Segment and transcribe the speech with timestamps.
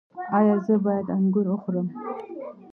[0.37, 1.87] ایا زه باید انګور وخورم؟